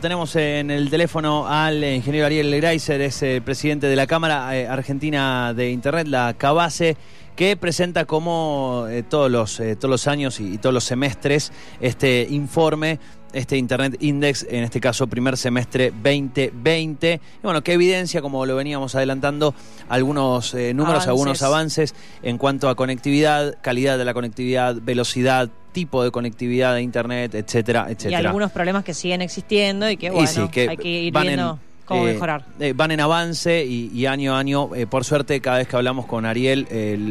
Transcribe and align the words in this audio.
Tenemos 0.00 0.36
en 0.36 0.70
el 0.70 0.90
teléfono 0.90 1.48
al 1.48 1.82
ingeniero 1.82 2.26
Ariel 2.26 2.54
Greiser, 2.54 3.00
es 3.00 3.20
el 3.24 3.42
presidente 3.42 3.88
de 3.88 3.96
la 3.96 4.06
Cámara 4.06 4.56
eh, 4.56 4.68
Argentina 4.68 5.52
de 5.52 5.72
Internet, 5.72 6.06
la 6.06 6.34
CABASE, 6.38 6.96
que 7.34 7.56
presenta 7.56 8.04
como 8.04 8.86
eh, 8.88 9.02
todos, 9.02 9.28
los, 9.28 9.58
eh, 9.58 9.74
todos 9.74 9.90
los 9.90 10.06
años 10.06 10.38
y, 10.38 10.54
y 10.54 10.58
todos 10.58 10.72
los 10.72 10.84
semestres 10.84 11.50
este 11.80 12.28
informe 12.30 13.00
este 13.32 13.56
Internet 13.56 13.96
Index, 14.00 14.46
en 14.48 14.64
este 14.64 14.80
caso 14.80 15.06
primer 15.06 15.36
semestre 15.36 15.90
2020. 15.90 17.14
Y 17.14 17.40
bueno, 17.42 17.62
que 17.62 17.72
evidencia, 17.72 18.22
como 18.22 18.46
lo 18.46 18.56
veníamos 18.56 18.94
adelantando, 18.94 19.54
algunos 19.88 20.54
eh, 20.54 20.74
números, 20.74 21.06
Avances. 21.06 21.08
algunos 21.08 21.42
avances 21.42 21.94
en 22.22 22.38
cuanto 22.38 22.68
a 22.68 22.74
conectividad, 22.74 23.56
calidad 23.60 23.98
de 23.98 24.04
la 24.04 24.14
conectividad, 24.14 24.76
velocidad, 24.80 25.50
tipo 25.78 26.02
de 26.02 26.10
conectividad 26.10 26.74
de 26.74 26.82
Internet, 26.82 27.34
etcétera, 27.36 27.86
y 27.88 27.92
etcétera. 27.92 28.28
algunos 28.30 28.50
problemas 28.50 28.82
que 28.82 28.94
siguen 28.94 29.22
existiendo 29.22 29.88
y 29.88 29.96
que 29.96 30.06
Y 30.06 30.10
bueno, 30.10 30.26
sí, 30.26 30.48
que 30.50 30.68
hay 30.68 30.76
que 30.76 30.88
ir 30.88 31.12
viendo 31.12 31.52
en, 31.52 31.84
cómo 31.84 32.08
eh, 32.08 32.14
mejorar. 32.14 32.44
eh, 32.58 32.72
van 32.74 32.90
en 32.90 33.00
avance 33.00 33.64
y, 33.64 33.88
y 33.94 34.06
año 34.06 34.34
a 34.34 34.40
año, 34.40 34.74
eh, 34.74 34.88
por 34.88 35.04
suerte, 35.04 35.40
cada 35.40 35.58
vez 35.58 35.68
que 35.68 35.76
hablamos 35.76 36.06
con 36.06 36.26
Ariel, 36.26 36.66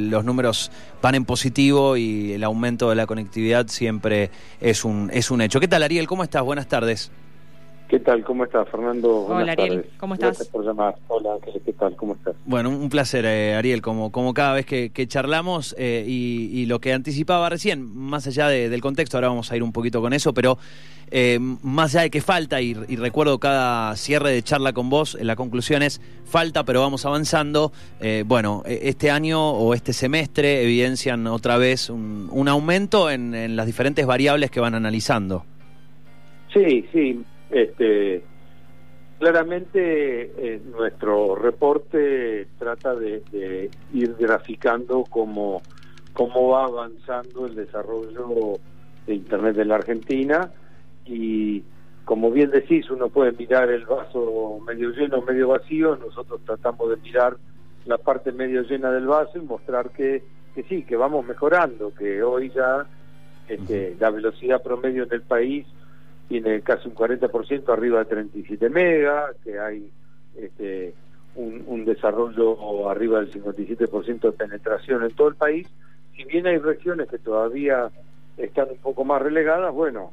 los 0.09 0.25
números 0.25 0.69
van 1.01 1.15
en 1.15 1.23
positivo 1.23 1.95
y 1.95 2.33
el 2.33 2.43
aumento 2.43 2.89
de 2.89 2.95
la 2.95 3.05
conectividad 3.05 3.67
siempre 3.69 4.31
es 4.59 4.83
un, 4.83 5.09
es 5.13 5.31
un 5.31 5.39
hecho. 5.41 5.61
¿Qué 5.61 5.69
tal, 5.69 5.83
Ariel? 5.83 6.05
¿Cómo 6.05 6.23
estás? 6.23 6.43
Buenas 6.43 6.67
tardes. 6.67 7.09
¿Qué 7.87 7.99
tal? 7.99 8.21
¿Cómo 8.25 8.43
estás, 8.43 8.67
Fernando? 8.69 9.21
Hola, 9.23 9.35
Buenas 9.35 9.57
Ariel. 9.57 9.75
tardes. 9.83 9.91
¿Cómo 9.97 10.13
estás? 10.15 10.27
Gracias 10.31 10.47
por 10.49 10.65
llamar. 10.65 10.95
Hola, 11.07 11.35
Ángeles. 11.35 11.61
¿Qué 11.65 11.71
tal? 11.71 11.95
¿Cómo 11.95 12.15
estás? 12.15 12.35
Bueno, 12.45 12.69
un 12.69 12.89
placer, 12.89 13.23
eh, 13.25 13.55
Ariel, 13.55 13.81
como, 13.81 14.11
como 14.11 14.33
cada 14.33 14.51
vez 14.53 14.65
que, 14.65 14.89
que 14.89 15.07
charlamos 15.07 15.73
eh, 15.77 16.03
y, 16.05 16.49
y 16.51 16.65
lo 16.65 16.79
que 16.81 16.91
anticipaba 16.91 17.47
recién, 17.49 17.83
más 17.95 18.27
allá 18.27 18.49
de- 18.49 18.67
del 18.67 18.81
contexto, 18.81 19.15
ahora 19.15 19.29
vamos 19.29 19.49
a 19.53 19.55
ir 19.55 19.63
un 19.63 19.71
poquito 19.71 20.01
con 20.01 20.11
eso, 20.11 20.33
pero 20.33 20.57
eh, 21.11 21.39
más 21.39 21.95
allá 21.95 22.01
de 22.03 22.09
que 22.09 22.19
falta, 22.19 22.59
y, 22.61 22.75
y 22.89 22.97
recuerdo 22.97 23.39
cada 23.39 23.95
cierre 23.95 24.31
de 24.33 24.43
charla 24.43 24.73
con 24.73 24.89
vos, 24.89 25.15
eh, 25.15 25.23
la 25.23 25.37
conclusión 25.37 25.81
es, 25.81 26.01
falta, 26.25 26.65
pero 26.65 26.81
vamos 26.81 27.05
avanzando. 27.05 27.71
Eh, 28.01 28.25
bueno, 28.27 28.63
eh, 28.65 28.79
este 28.83 29.11
año 29.11 29.51
o 29.51 29.73
este 29.73 29.93
semestre 29.93 30.61
evidencian 30.61 31.25
otra 31.27 31.55
vez 31.55 31.89
un, 31.89 32.27
un 32.33 32.49
aumento 32.49 33.09
en, 33.09 33.33
en 33.33 33.55
las 33.55 33.65
diferentes 33.65 34.05
variables 34.05 34.51
que 34.51 34.59
van 34.59 34.75
analizando. 34.75 35.45
Sí, 36.53 36.85
sí. 36.91 37.23
Este, 37.49 38.23
claramente 39.19 40.31
eh, 40.37 40.61
nuestro 40.65 41.35
reporte 41.35 42.47
trata 42.59 42.95
de, 42.95 43.21
de 43.31 43.69
ir 43.93 44.15
graficando 44.19 45.03
cómo, 45.09 45.61
cómo 46.13 46.49
va 46.49 46.65
avanzando 46.65 47.45
el 47.45 47.55
desarrollo 47.55 48.59
de 49.05 49.15
Internet 49.15 49.57
en 49.57 49.67
la 49.69 49.75
Argentina. 49.75 50.51
Y 51.05 51.63
como 52.05 52.31
bien 52.31 52.51
decís, 52.51 52.89
uno 52.89 53.09
puede 53.09 53.31
mirar 53.31 53.69
el 53.69 53.85
vaso 53.85 54.59
medio 54.65 54.91
lleno, 54.91 55.21
medio 55.21 55.49
vacío, 55.49 55.95
nosotros 55.97 56.41
tratamos 56.45 56.89
de 56.89 56.97
mirar 56.97 57.37
la 57.85 57.97
parte 57.97 58.31
medio 58.31 58.63
llena 58.63 58.91
del 58.91 59.07
vaso 59.07 59.37
y 59.37 59.41
mostrar 59.41 59.89
que, 59.91 60.23
que 60.53 60.63
sí, 60.63 60.83
que 60.83 60.95
vamos 60.95 61.25
mejorando, 61.25 61.93
que 61.93 62.21
hoy 62.21 62.51
ya 62.53 62.85
este, 63.47 63.95
la 63.99 64.09
velocidad 64.09 64.61
promedio 64.61 65.03
en 65.03 65.13
el 65.13 65.21
país 65.21 65.65
tiene 66.27 66.61
casi 66.61 66.87
un 66.87 66.95
40% 66.95 67.69
arriba 67.71 67.99
de 67.99 68.05
37 68.05 68.69
megas, 68.69 69.35
que 69.43 69.59
hay 69.59 69.89
este, 70.37 70.93
un, 71.35 71.63
un 71.67 71.85
desarrollo 71.85 72.89
arriba 72.89 73.19
del 73.21 73.31
57% 73.31 74.19
de 74.21 74.31
penetración 74.31 75.03
en 75.03 75.11
todo 75.11 75.29
el 75.29 75.35
país. 75.35 75.67
Si 76.15 76.23
bien 76.25 76.47
hay 76.47 76.57
regiones 76.57 77.07
que 77.09 77.17
todavía 77.17 77.89
están 78.37 78.67
un 78.71 78.77
poco 78.77 79.05
más 79.05 79.21
relegadas, 79.21 79.73
bueno, 79.73 80.11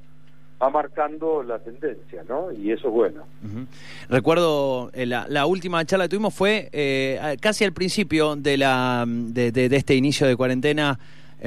va 0.62 0.70
marcando 0.70 1.42
la 1.42 1.58
tendencia, 1.58 2.22
¿no? 2.28 2.52
Y 2.52 2.70
eso 2.70 2.88
es 2.88 2.94
bueno. 2.94 3.24
Recuerdo 4.08 4.90
eh, 4.94 5.06
la, 5.06 5.26
la 5.28 5.46
última 5.46 5.84
charla 5.84 6.04
que 6.04 6.10
tuvimos 6.10 6.34
fue 6.34 6.68
eh, 6.72 7.36
casi 7.40 7.64
al 7.64 7.72
principio 7.72 8.36
de, 8.36 8.56
la, 8.56 9.04
de, 9.06 9.50
de- 9.50 9.76
este 9.76 9.94
inicio 9.94 10.26
de 10.26 10.36
cuarentena 10.36 10.98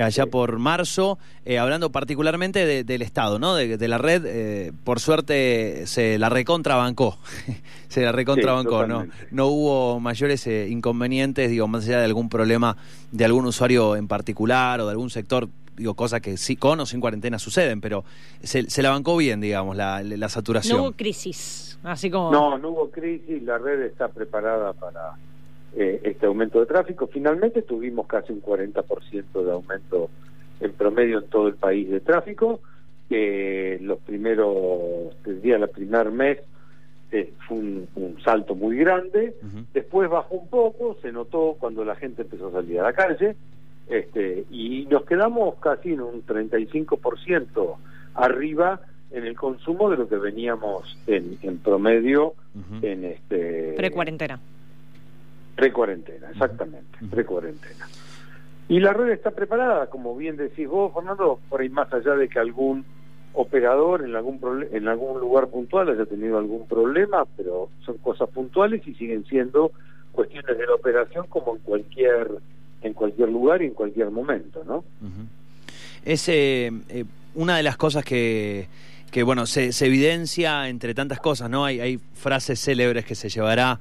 allá 0.01 0.23
Sí. 0.23 0.29
por 0.29 0.57
marzo, 0.59 1.17
eh, 1.45 1.57
hablando 1.59 1.91
particularmente 1.91 2.65
de- 2.65 2.83
del 2.83 3.01
Estado, 3.01 3.39
¿no? 3.39 3.55
De, 3.55 3.77
de 3.77 3.87
la 3.87 3.97
red, 3.97 4.23
eh, 4.25 4.71
por 4.83 4.99
suerte 4.99 5.85
se 5.87 6.17
la 6.19 6.29
recontrabancó, 6.29 7.17
se 7.89 8.01
la 8.03 8.11
recontrabancó, 8.11 8.85
¿no? 8.87 9.01
totalmente. 9.01 9.27
No 9.31 9.47
hubo 9.47 9.99
mayores 9.99 10.45
eh, 10.47 10.67
inconvenientes, 10.69 11.49
digo, 11.49 11.67
más 11.67 11.85
allá 11.85 11.99
de 11.99 12.05
algún 12.05 12.29
problema 12.29 12.77
de 13.11 13.25
algún 13.25 13.45
usuario 13.45 13.95
en 13.95 14.07
particular 14.07 14.81
o 14.81 14.85
de 14.85 14.91
algún 14.91 15.09
sector, 15.09 15.47
digo, 15.75 15.93
cosas 15.93 16.21
que 16.21 16.37
sí, 16.37 16.55
con 16.55 16.79
o 16.79 16.85
sin 16.85 16.99
cuarentena 16.99 17.39
suceden, 17.39 17.81
pero 17.81 18.03
se, 18.43 18.69
se 18.69 18.81
la 18.81 18.89
bancó 18.89 19.15
bien, 19.17 19.39
digamos, 19.41 19.75
la, 19.77 20.01
la 20.03 20.29
saturación. 20.29 20.77
No 20.77 20.83
hubo 20.83 20.91
crisis, 20.93 21.77
así 21.83 22.09
como... 22.09 22.31
No, 22.31 22.57
no 22.57 22.69
hubo 22.69 22.89
crisis, 22.89 23.41
la 23.43 23.57
red 23.59 23.81
está 23.83 24.07
preparada 24.07 24.73
para 24.73 25.11
eh, 25.79 26.01
este 26.03 26.25
aumento 26.25 26.59
de 26.59 26.65
tráfico. 26.65 27.05
Finalmente 27.05 27.61
tuvimos 27.61 28.07
casi 28.07 28.33
un 28.33 28.41
40% 28.41 29.43
de 29.43 29.51
aumento 29.51 30.09
en 30.59 30.73
promedio 30.73 31.19
en 31.19 31.27
todo 31.27 31.47
el 31.47 31.53
país 31.53 31.87
de 31.89 31.99
tráfico. 31.99 32.61
que 33.07 33.77
los 33.81 33.99
primeros, 33.99 35.15
te 35.23 35.35
diría, 35.35 35.57
el 35.57 35.69
primer 35.69 36.11
mes 36.11 36.39
eh, 37.11 37.31
fue 37.47 37.57
un, 37.57 37.87
un 37.95 38.19
salto 38.23 38.55
muy 38.55 38.77
grande. 38.77 39.35
Después 39.73 40.09
bajó 40.09 40.35
un 40.35 40.47
poco, 40.47 40.97
se 41.01 41.11
notó 41.11 41.55
cuando 41.59 41.85
la 41.85 41.95
gente 41.95 42.23
empezó 42.23 42.47
a 42.47 42.53
salir 42.53 42.79
a 42.79 42.83
la 42.83 42.93
calle, 42.93 43.35
este, 43.87 44.45
y 44.49 44.87
nos 44.89 45.05
quedamos 45.05 45.55
casi 45.59 45.93
en 45.93 46.01
un 46.01 46.25
35% 46.25 47.75
arriba 48.15 48.81
en 49.11 49.25
el 49.25 49.35
consumo 49.35 49.89
de 49.89 49.97
lo 49.97 50.09
que 50.09 50.17
veníamos 50.17 50.97
en, 51.05 51.37
en 51.43 51.59
promedio 51.59 52.33
en 52.81 53.05
este 53.05 53.73
Pre-cuarentena. 53.77 54.39
Pre-cuarentena, 55.57 56.29
exactamente, 56.29 56.99
pre-cuarentena. 57.09 57.87
Y 58.69 58.79
la 58.79 58.93
red 58.93 59.09
está 59.09 59.31
preparada, 59.31 59.87
como 59.87 60.15
bien 60.15 60.37
decís 60.37 60.67
vos, 60.67 60.93
Fernando, 60.93 61.39
por 61.49 61.61
ahí 61.61 61.69
más 61.69 61.91
allá 61.91 62.15
de 62.15 62.29
que 62.29 62.37
algún 62.37 62.85
operador 63.33 64.03
en 64.03 64.15
algún 64.15 64.39
en 64.71 64.87
algún 64.87 65.19
lugar 65.19 65.47
puntual 65.47 65.89
haya 65.89 66.05
tenido 66.05 66.37
algún 66.37 66.67
problema, 66.67 67.25
pero 67.35 67.69
son 67.85 67.97
cosas 67.97 68.29
puntuales 68.29 68.87
y 68.87 68.93
siguen 68.93 69.25
siendo 69.25 69.71
cuestiones 70.11 70.57
de 70.57 70.65
la 70.65 70.75
operación 70.75 71.25
como 71.27 71.55
en 71.55 71.61
cualquier 71.61 72.27
en 72.81 72.93
cualquier 72.93 73.29
lugar 73.29 73.61
y 73.61 73.65
en 73.65 73.73
cualquier 73.73 74.11
momento, 74.11 74.63
¿no? 74.65 74.83
Es 76.05 76.29
eh, 76.29 76.71
eh, 76.89 77.05
una 77.35 77.57
de 77.57 77.63
las 77.63 77.77
cosas 77.77 78.03
que, 78.05 78.67
que 79.11 79.23
bueno, 79.23 79.45
se, 79.45 79.71
se 79.71 79.87
evidencia 79.87 80.69
entre 80.69 80.93
tantas 80.93 81.19
cosas, 81.19 81.49
¿no? 81.49 81.65
Hay, 81.65 81.79
hay 81.79 81.99
frases 82.15 82.59
célebres 82.59 83.05
que 83.05 83.15
se 83.15 83.29
llevará 83.29 83.79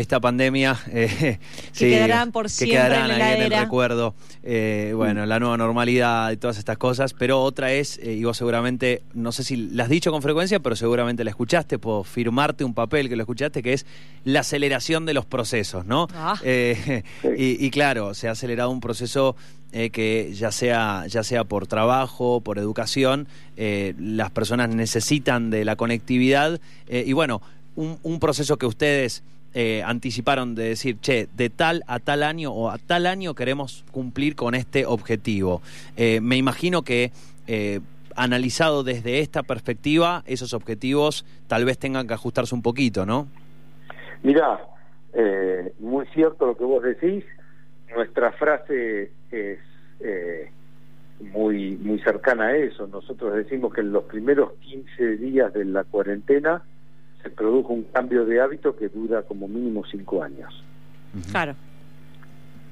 esta 0.00 0.20
pandemia. 0.20 0.78
eh, 0.90 1.38
Que 1.76 1.90
quedarán 1.90 2.32
por 2.32 2.44
que 2.46 2.50
siempre 2.50 2.76
quedarán 2.76 3.10
en 3.10 3.18
la 3.18 3.26
ahí 3.26 3.36
en 3.40 3.52
el 3.52 3.60
recuerdo. 3.60 4.14
Eh, 4.42 4.92
bueno, 4.94 5.24
la 5.26 5.38
nueva 5.40 5.56
normalidad 5.56 6.30
y 6.32 6.36
todas 6.36 6.58
estas 6.58 6.78
cosas. 6.78 7.14
Pero 7.14 7.42
otra 7.42 7.72
es, 7.72 7.98
eh, 7.98 8.12
y 8.14 8.24
vos 8.24 8.36
seguramente, 8.36 9.02
no 9.14 9.32
sé 9.32 9.42
si 9.44 9.56
la 9.56 9.84
has 9.84 9.88
dicho 9.88 10.10
con 10.12 10.22
frecuencia, 10.22 10.60
pero 10.60 10.76
seguramente 10.76 11.24
la 11.24 11.30
escuchaste, 11.30 11.78
puedo 11.78 12.04
firmarte 12.04 12.64
un 12.64 12.74
papel 12.74 13.08
que 13.08 13.16
lo 13.16 13.22
escuchaste, 13.22 13.62
que 13.62 13.72
es 13.72 13.86
la 14.24 14.40
aceleración 14.40 15.06
de 15.06 15.14
los 15.14 15.24
procesos, 15.24 15.86
¿no? 15.86 16.08
Ah. 16.14 16.38
Eh, 16.44 17.02
Sí. 17.22 17.28
y, 17.36 17.66
y 17.66 17.70
claro, 17.70 18.14
se 18.14 18.28
ha 18.28 18.32
acelerado 18.32 18.70
un 18.70 18.80
proceso 18.80 19.36
eh, 19.72 19.90
que 19.90 20.32
ya 20.34 20.52
sea, 20.52 21.04
ya 21.08 21.22
sea 21.22 21.44
por 21.44 21.66
trabajo, 21.66 22.40
por 22.40 22.58
educación, 22.58 23.26
eh, 23.56 23.94
las 23.98 24.30
personas 24.30 24.68
necesitan 24.68 25.50
de 25.50 25.64
la 25.64 25.76
conectividad 25.76 26.60
eh, 26.88 27.04
y 27.06 27.12
bueno, 27.12 27.42
un, 27.74 27.98
un 28.02 28.20
proceso 28.20 28.56
que 28.56 28.66
ustedes 28.66 29.22
eh, 29.56 29.82
anticiparon 29.82 30.54
de 30.54 30.68
decir, 30.68 30.98
che, 31.00 31.28
de 31.34 31.48
tal 31.50 31.82
a 31.88 31.98
tal 31.98 32.22
año 32.22 32.52
o 32.52 32.70
a 32.70 32.78
tal 32.78 33.06
año 33.06 33.34
queremos 33.34 33.84
cumplir 33.90 34.36
con 34.36 34.54
este 34.54 34.86
objetivo. 34.86 35.62
Eh, 35.96 36.20
me 36.20 36.36
imagino 36.36 36.82
que... 36.82 37.10
eh, 37.48 37.80
Analizado 38.18 38.82
desde 38.82 39.20
esta 39.20 39.42
perspectiva, 39.42 40.22
esos 40.26 40.54
objetivos 40.54 41.26
tal 41.48 41.66
vez 41.66 41.76
tengan 41.76 42.06
que 42.08 42.14
ajustarse 42.14 42.54
un 42.54 42.62
poquito, 42.62 43.04
¿no? 43.04 43.28
Mirá, 44.22 44.58
eh, 45.12 45.74
muy 45.80 46.06
cierto 46.14 46.46
lo 46.46 46.56
que 46.56 46.64
vos 46.64 46.82
decís. 46.82 47.24
Nuestra 47.94 48.32
frase 48.32 49.10
es 49.30 49.58
eh, 50.00 50.50
muy 51.34 51.76
muy 51.76 51.98
cercana 52.00 52.46
a 52.46 52.56
eso. 52.56 52.86
Nosotros 52.86 53.34
decimos 53.34 53.74
que 53.74 53.82
en 53.82 53.92
los 53.92 54.04
primeros 54.04 54.54
15 54.60 55.18
días 55.18 55.52
de 55.52 55.66
la 55.66 55.84
cuarentena 55.84 56.62
se 57.26 57.30
produjo 57.30 57.72
un 57.72 57.82
cambio 57.84 58.24
de 58.24 58.40
hábito 58.40 58.76
que 58.76 58.88
dura 58.88 59.22
como 59.22 59.48
mínimo 59.48 59.84
5 59.84 60.22
años. 60.22 60.62
Claro. 61.32 61.56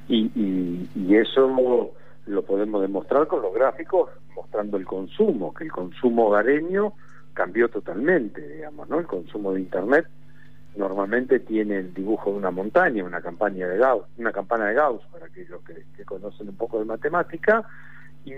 Y, 0.09 0.31
y, 0.35 0.89
y 0.95 1.17
eso 1.17 1.93
lo 2.27 2.43
podemos 2.43 2.81
demostrar 2.81 3.27
con 3.27 3.43
los 3.43 3.53
gráficos, 3.53 4.11
mostrando 4.37 4.77
el 4.77 4.85
consumo, 4.85 5.53
que 5.53 5.65
el 5.65 5.73
consumo 5.73 6.29
hogareño 6.29 6.93
cambió 7.33 7.69
totalmente, 7.69 8.47
digamos, 8.49 8.89
¿no? 8.89 9.01
El 9.01 9.07
consumo 9.07 9.53
de 9.53 9.61
Internet 9.61 10.07
normalmente 10.77 11.41
tiene 11.41 11.79
el 11.79 11.93
dibujo 11.93 12.31
de 12.31 12.37
una 12.37 12.53
montaña, 12.53 13.03
una 13.03 13.21
campaña 13.21 13.67
de 13.67 13.79
Gauss, 13.79 14.05
una 14.19 14.33
campana 14.33 14.67
de 14.67 14.75
Gauss, 14.75 15.03
para 15.11 15.27
aquellos 15.27 15.63
que, 15.63 15.85
que 15.97 16.05
conocen 16.05 16.49
un 16.49 16.57
poco 16.57 16.79
de 16.79 16.85
matemática, 16.85 17.65
y 18.25 18.33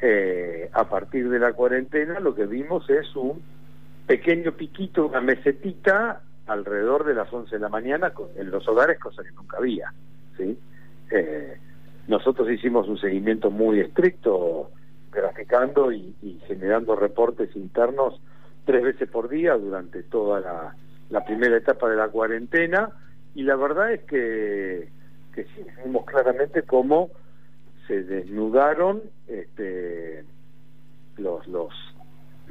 eh, 0.00 0.70
a 0.72 0.84
partir 0.88 1.28
de 1.28 1.40
la 1.40 1.52
cuarentena 1.52 2.20
lo 2.20 2.34
que 2.34 2.46
vimos 2.46 2.88
es 2.90 3.14
un 3.16 3.42
pequeño 4.06 4.52
piquito, 4.52 5.06
una 5.06 5.20
mesetita 5.20 6.22
alrededor 6.46 7.04
de 7.04 7.14
las 7.14 7.32
11 7.32 7.54
de 7.54 7.60
la 7.60 7.68
mañana 7.68 8.12
en 8.36 8.50
los 8.50 8.66
hogares, 8.68 8.98
cosa 8.98 9.22
que 9.22 9.32
nunca 9.32 9.58
había. 9.58 9.92
¿sí? 10.36 10.58
Eh, 11.10 11.58
nosotros 12.08 12.50
hicimos 12.50 12.88
un 12.88 12.98
seguimiento 12.98 13.50
muy 13.50 13.80
estricto, 13.80 14.70
graficando 15.10 15.92
y, 15.92 16.14
generando 16.46 16.96
reportes 16.96 17.54
internos 17.54 18.20
tres 18.64 18.82
veces 18.82 19.08
por 19.08 19.28
día 19.28 19.54
durante 19.54 20.02
toda 20.02 20.40
la, 20.40 21.24
primera 21.24 21.56
etapa 21.56 21.88
de 21.90 21.96
la 21.96 22.08
cuarentena 22.08 22.88
y 23.34 23.42
la 23.42 23.56
verdad 23.56 23.92
es 23.92 24.02
que, 24.04 24.88
que 25.34 25.44
sí, 25.44 25.64
vimos 25.84 26.06
claramente 26.06 26.62
cómo 26.62 27.10
se 27.86 28.02
desnudaron 28.02 29.02
este, 29.28 30.24
los, 31.18 31.46
los, 31.48 31.72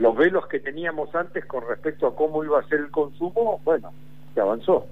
los 0.01 0.15
velos 0.15 0.47
que 0.47 0.59
teníamos 0.59 1.13
antes 1.13 1.45
con 1.45 1.67
respecto 1.67 2.07
a 2.07 2.15
cómo 2.15 2.43
iba 2.43 2.59
a 2.59 2.67
ser 2.67 2.79
el 2.79 2.89
consumo, 2.89 3.61
bueno, 3.63 3.91
se 4.33 4.41
avanzó 4.41 4.87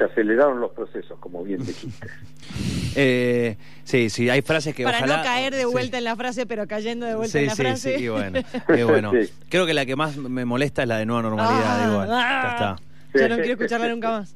se 0.00 0.04
aceleraron 0.04 0.60
los 0.60 0.70
procesos, 0.72 1.18
como 1.18 1.44
bien 1.44 1.62
dijiste. 1.64 2.06
eh, 2.96 3.56
sí, 3.84 4.08
sí, 4.08 4.30
hay 4.30 4.40
frases 4.40 4.74
que 4.74 4.82
Para 4.82 5.02
no 5.02 5.22
caer 5.22 5.54
de 5.54 5.66
vuelta 5.66 5.98
en 5.98 6.04
la 6.04 6.16
frase, 6.16 6.46
pero 6.46 6.66
cayendo 6.66 7.04
de 7.04 7.16
vuelta 7.16 7.38
en 7.38 7.46
la 7.46 7.54
frase. 7.54 7.98
Sí, 7.98 8.08
bueno, 8.08 8.40
bueno. 8.86 9.12
Creo 9.50 9.66
que 9.66 9.74
la 9.74 9.84
que 9.84 9.96
más 9.96 10.16
me 10.16 10.46
molesta 10.46 10.82
es 10.82 10.88
la 10.88 10.96
de 10.96 11.04
nueva 11.04 11.20
normalidad, 11.20 11.82
ah, 11.82 11.90
igual. 11.90 12.08
ya 12.08 12.50
está. 12.50 12.76
Ya 13.14 13.28
no 13.28 13.36
quiero 13.36 13.52
escucharla 13.52 13.88
nunca 13.88 14.10
más. 14.10 14.34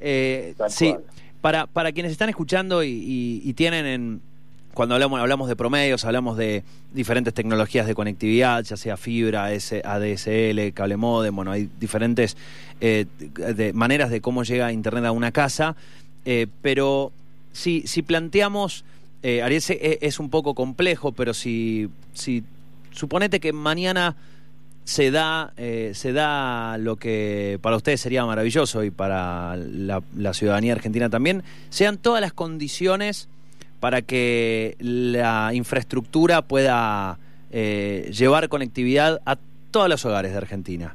Eh, 0.00 0.54
sí, 0.68 0.96
para, 1.42 1.66
para 1.66 1.92
quienes 1.92 2.12
están 2.12 2.30
escuchando 2.30 2.82
y 2.82 3.52
tienen 3.54 3.84
en 3.84 4.31
cuando 4.74 4.94
hablamos, 4.94 5.20
hablamos 5.20 5.48
de 5.48 5.56
promedios, 5.56 6.04
hablamos 6.04 6.36
de 6.36 6.64
diferentes 6.92 7.34
tecnologías 7.34 7.86
de 7.86 7.94
conectividad, 7.94 8.64
ya 8.64 8.76
sea 8.76 8.96
fibra, 8.96 9.46
ADSL, 9.46 10.72
cable 10.72 10.96
modem, 10.96 11.36
bueno, 11.36 11.52
hay 11.52 11.68
diferentes 11.78 12.36
eh, 12.80 13.06
de 13.18 13.72
maneras 13.72 14.10
de 14.10 14.20
cómo 14.20 14.44
llega 14.44 14.72
Internet 14.72 15.04
a 15.04 15.12
una 15.12 15.30
casa, 15.30 15.76
eh, 16.24 16.46
pero 16.62 17.12
si, 17.52 17.82
si 17.86 18.02
planteamos, 18.02 18.84
eh, 19.22 19.42
Ariel, 19.42 19.62
es, 19.68 20.18
un 20.18 20.30
poco 20.30 20.54
complejo, 20.54 21.12
pero 21.12 21.34
si, 21.34 21.88
si 22.14 22.42
suponete 22.92 23.40
que 23.40 23.52
mañana 23.52 24.16
se 24.84 25.10
da, 25.10 25.52
eh, 25.56 25.92
se 25.94 26.12
da 26.12 26.78
lo 26.78 26.96
que 26.96 27.58
para 27.62 27.76
ustedes 27.76 28.00
sería 28.00 28.24
maravilloso 28.24 28.82
y 28.82 28.90
para 28.90 29.56
la 29.56 30.34
ciudadanía 30.34 30.72
argentina 30.72 31.10
también, 31.10 31.42
sean 31.70 31.98
todas 31.98 32.20
las 32.20 32.32
condiciones 32.32 33.28
para 33.82 34.02
que 34.02 34.76
la 34.78 35.50
infraestructura 35.54 36.42
pueda 36.42 37.18
eh, 37.50 38.08
llevar 38.16 38.48
conectividad 38.48 39.20
a 39.26 39.36
todos 39.72 39.88
los 39.88 40.04
hogares 40.04 40.30
de 40.30 40.38
Argentina, 40.38 40.94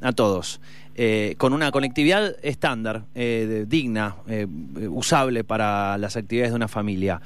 a 0.00 0.12
todos. 0.12 0.60
Eh, 0.94 1.34
con 1.36 1.52
una 1.52 1.72
conectividad 1.72 2.36
estándar, 2.42 3.02
eh, 3.16 3.64
digna, 3.66 4.14
usable 4.88 5.42
para 5.42 5.98
las 5.98 6.16
actividades 6.16 6.52
de 6.52 6.56
una 6.56 6.68
familia. 6.68 7.20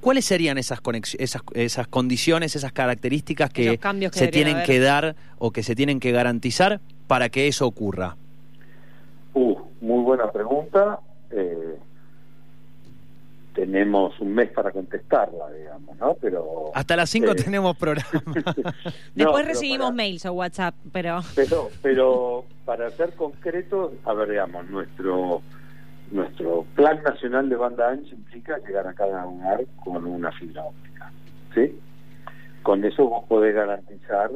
¿Cuáles 0.00 0.24
serían 0.24 0.56
esas, 0.56 0.80
esas, 1.18 1.42
esas 1.52 1.86
condiciones, 1.86 2.56
esas 2.56 2.72
características 2.72 3.50
que, 3.50 3.78
se 4.12 4.28
tienen 4.28 4.62
que 4.62 4.80
dar 4.80 5.14
o 5.36 5.50
que 5.50 5.62
se 5.62 5.74
tienen 5.74 6.00
que 6.00 6.10
garantizar 6.12 6.80
para 7.06 7.28
que 7.28 7.48
eso 7.48 7.66
ocurra? 7.66 8.16
Uh, 9.34 9.58
muy 9.82 10.02
buena 10.02 10.32
pregunta 10.32 11.00
tenemos 13.56 14.20
un 14.20 14.34
mes 14.34 14.50
para 14.50 14.70
contestarla, 14.70 15.50
digamos, 15.50 15.96
¿no? 15.96 16.14
Pero 16.20 16.70
hasta 16.74 16.94
las 16.94 17.08
5 17.08 17.32
eh, 17.32 17.34
tenemos 17.36 17.74
programa. 17.76 18.22
Después 19.14 19.46
recibimos 19.46 19.94
mails 19.94 20.26
o 20.26 20.34
WhatsApp, 20.34 20.74
pero 20.92 21.20
pero 21.34 21.70
pero 21.82 22.44
para 22.66 22.90
ser 22.90 23.14
concretos, 23.14 23.92
a 24.04 24.12
ver, 24.12 24.28
digamos, 24.28 24.68
nuestro 24.68 25.40
nuestro 26.10 26.66
plan 26.74 27.02
nacional 27.02 27.48
de 27.48 27.56
banda 27.56 27.88
ancha 27.88 28.14
implica 28.14 28.58
llegar 28.58 28.86
a 28.86 28.92
cada 28.92 29.26
hogar 29.26 29.64
con 29.82 30.04
una 30.04 30.30
fibra 30.32 30.62
óptica, 30.62 31.10
¿sí? 31.54 31.74
Con 32.62 32.84
eso 32.84 33.08
vos 33.08 33.24
podés 33.26 33.54
garantizar 33.54 34.30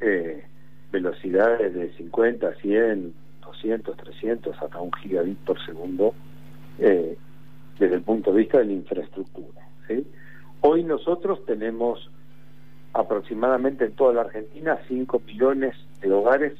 eh, 0.00 0.42
velocidades 0.90 1.74
de 1.74 1.92
50, 1.98 2.54
100, 2.62 3.12
200, 3.42 3.96
300, 3.96 4.62
hasta 4.62 4.80
un 4.80 4.92
gigabit 4.94 5.38
por 5.40 5.62
segundo 5.66 6.14
eh, 6.78 7.16
desde 7.78 7.94
el 7.94 8.02
punto 8.02 8.32
de 8.32 8.38
vista 8.38 8.58
de 8.58 8.66
la 8.66 8.72
infraestructura. 8.72 9.68
¿sí? 9.86 10.06
Hoy 10.60 10.84
nosotros 10.84 11.44
tenemos 11.46 12.10
aproximadamente 12.92 13.84
en 13.84 13.92
toda 13.92 14.14
la 14.14 14.22
Argentina 14.22 14.78
5 14.88 15.22
millones 15.26 15.74
de 16.00 16.12
hogares 16.12 16.54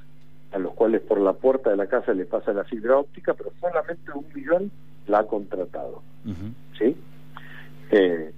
a 0.53 0.59
los 0.59 0.73
cuales 0.75 1.03
por 1.03 1.21
la 1.21 1.35
puerta 1.35 1.71
de 1.71 1.77
la 1.77 1.87
casa 1.87 2.15
le 2.15 2.25
pasa 2.25 2.53
la 2.53 2.65
fibra 2.65 2.97
óptica, 2.97 3.35
pero 3.35 3.53
solamente 3.61 4.11
un 4.13 4.25
millón 4.35 4.71
la 5.07 5.21
ha 5.21 5.27
contratado. 5.27 6.03
¿sí? 6.79 6.97
Eh, 7.91 8.33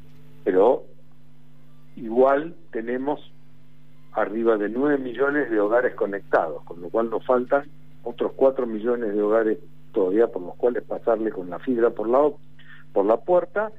pero 0.44 0.84
igual 1.96 2.54
tenemos 2.72 3.20
arriba 4.12 4.56
de 4.56 4.68
9 4.68 4.98
millones 4.98 5.50
de 5.50 5.60
hogares 5.60 5.94
conectados, 5.94 6.64
con 6.64 6.80
lo 6.80 6.88
cual 6.88 7.10
nos 7.10 7.24
faltan 7.24 7.64
otros 8.02 8.32
4 8.34 8.66
millones 8.66 9.14
de 9.14 9.22
hogares 9.22 9.58
todavía 9.92 10.26
por 10.28 10.42
los 10.42 10.56
cuales 10.56 10.82
pasarle 10.84 11.30
con 11.30 11.50
la 11.50 11.58
fibra 11.58 11.90
por 11.90 12.08
la 12.08 12.18
óptica 12.18 12.49
por 12.92 13.04
la 13.04 13.18
puerta 13.18 13.72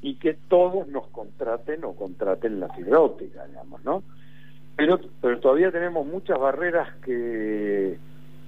y 0.00 0.14
que 0.16 0.34
todos 0.48 0.86
nos 0.88 1.08
contraten 1.08 1.84
o 1.84 1.94
contraten 1.94 2.60
la 2.60 2.68
fibra 2.68 3.00
óptica, 3.00 3.46
digamos, 3.46 3.84
¿no? 3.84 4.02
Pero, 4.76 5.00
pero 5.20 5.40
todavía 5.40 5.72
tenemos 5.72 6.06
muchas 6.06 6.38
barreras 6.38 6.94
que, 7.04 7.98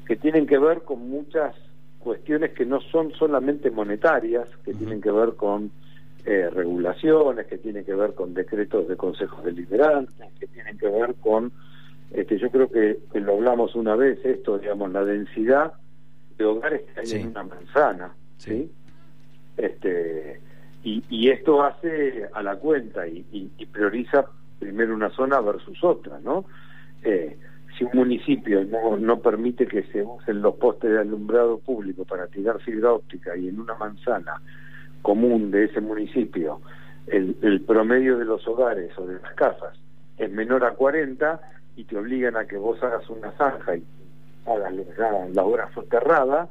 que 0.06 0.16
tienen 0.16 0.46
que 0.46 0.58
ver 0.58 0.82
con 0.82 1.08
muchas 1.10 1.56
cuestiones 1.98 2.52
que 2.52 2.64
no 2.64 2.80
son 2.80 3.12
solamente 3.12 3.70
monetarias, 3.70 4.48
que 4.64 4.72
tienen 4.74 5.00
que 5.00 5.10
ver 5.10 5.34
con 5.34 5.70
eh, 6.24 6.50
regulaciones, 6.50 7.46
que 7.46 7.58
tienen 7.58 7.84
que 7.84 7.94
ver 7.94 8.14
con 8.14 8.34
decretos 8.34 8.88
de 8.88 8.96
consejos 8.96 9.44
deliberantes, 9.44 10.32
que 10.38 10.46
tienen 10.46 10.76
que 10.78 10.88
ver 10.88 11.14
con, 11.16 11.52
este, 12.12 12.38
yo 12.38 12.50
creo 12.50 12.70
que, 12.70 12.98
lo 13.18 13.34
hablamos 13.34 13.74
una 13.74 13.96
vez, 13.96 14.18
esto, 14.24 14.58
digamos, 14.58 14.92
la 14.92 15.04
densidad 15.04 15.72
de 16.36 16.44
hogares 16.44 16.82
que 16.82 17.00
hay 17.00 17.22
en 17.22 17.28
una 17.28 17.44
manzana, 17.44 18.14
¿sí? 18.38 18.70
Este 19.60 20.40
y, 20.82 21.28
esto 21.28 21.62
hace 21.62 22.26
a 22.32 22.42
la 22.42 22.56
cuenta 22.56 23.06
y, 23.06 23.50
prioriza 23.70 24.24
primero 24.58 24.94
una 24.94 25.10
zona 25.10 25.40
versus 25.40 25.82
otra, 25.84 26.18
¿no? 26.20 26.46
Eh, 27.02 27.36
si 27.76 27.84
un 27.84 27.90
municipio 27.94 28.64
no, 28.64 29.20
permite 29.20 29.66
que 29.66 29.82
se 29.84 30.02
usen 30.02 30.42
los 30.42 30.56
postes 30.56 30.90
de 30.90 31.00
alumbrado 31.00 31.58
público 31.58 32.04
para 32.04 32.26
tirar 32.26 32.60
fibra 32.60 32.92
óptica 32.92 33.36
y 33.36 33.48
en 33.48 33.60
una 33.60 33.74
manzana 33.74 34.40
común 35.02 35.50
de 35.50 35.64
ese 35.64 35.80
municipio 35.80 36.60
el, 37.06 37.62
promedio 37.66 38.18
de 38.18 38.24
los 38.24 38.46
hogares 38.46 38.90
o 38.98 39.06
de 39.06 39.20
las 39.20 39.32
casas 39.34 39.78
es 40.18 40.30
menor 40.30 40.64
a 40.64 40.72
40 40.72 41.40
y 41.76 41.84
te 41.84 41.96
obligan 41.96 42.36
a 42.36 42.46
que 42.46 42.56
vos 42.56 42.82
hagas 42.82 43.08
una 43.08 43.32
zanja 43.32 43.76
y 43.76 43.84
hagas 44.46 44.74
la 45.32 45.42
obra 45.42 45.70
soterrada, 45.74 46.50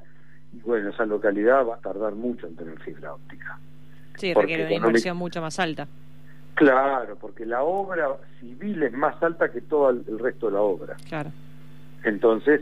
y 0.53 0.59
bueno, 0.61 0.89
esa 0.89 1.05
localidad 1.05 1.65
va 1.65 1.75
a 1.75 1.79
tardar 1.79 2.13
mucho 2.15 2.47
en 2.47 2.55
tener 2.55 2.79
fibra 2.79 3.13
óptica. 3.13 3.59
Sí, 4.17 4.33
requiere 4.33 4.65
una 4.65 4.87
inversión 4.87 5.17
mucho 5.17 5.41
más 5.41 5.59
alta. 5.59 5.87
Claro, 6.55 7.15
porque 7.15 7.45
la 7.45 7.63
obra 7.63 8.09
civil 8.39 8.83
es 8.83 8.91
más 8.91 9.21
alta 9.23 9.49
que 9.49 9.61
todo 9.61 9.91
el, 9.91 10.19
resto 10.19 10.47
de 10.47 10.53
la 10.53 10.61
obra. 10.61 10.97
Claro. 11.07 11.31
Entonces, 12.03 12.61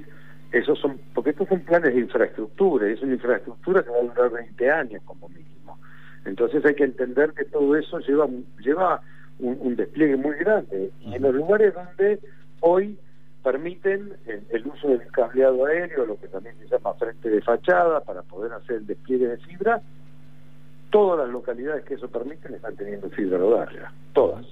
esos 0.52 0.78
son, 0.80 1.00
porque 1.14 1.32
estos 1.32 1.48
son 1.48 1.62
planes 1.62 1.96
de 1.96 2.02
infraestructura, 2.02 2.88
y 2.88 2.94
es 2.94 3.02
una 3.02 3.14
infraestructura 3.14 3.82
que 3.82 3.90
va 3.90 3.98
a 3.98 4.02
durar 4.02 4.32
20 4.32 4.72
años 4.72 5.02
como 5.04 5.30
mínimo. 5.30 5.80
Entonces 6.26 6.64
hay 6.66 6.76
que 6.76 6.84
entender 6.84 7.34
que 7.34 7.46
todo 7.46 7.76
eso 7.76 8.00
lleva, 8.00 8.28
lleva 8.60 9.02
un, 9.40 9.58
un 9.60 9.76
despliegue 9.76 10.18
muy 10.18 10.36
grande. 10.36 10.92
Y 11.02 11.16
en 11.16 11.22
los 11.24 11.34
lugares 11.34 11.74
donde 11.74 12.20
hoy 12.60 13.00
permiten 13.44 14.14
el, 14.26 14.68
uso 14.68 14.90
del 14.90 15.08
cableado 15.12 15.66
aéreo, 15.66 16.06
lo 16.06 16.20
que 16.20 16.28
también 16.28 16.56
se 16.60 16.68
llama 16.68 16.94
frente 16.96 17.30
de 17.30 17.42
fachada, 17.42 18.02
para 18.02 18.22
poder 18.24 18.54
hacer 18.54 18.78
el 18.78 18.88
despliegue 18.88 19.28
de 19.28 19.38
fibra. 19.38 19.82
Todas 20.90 21.20
las 21.20 21.30
localidades 21.30 21.84
que 21.86 21.96
eso 21.96 22.08
permiten 22.08 22.54
están 22.54 22.76
teniendo 22.76 23.10
fibra 23.10 23.44
hogar 23.44 23.70
todas. 24.14 24.46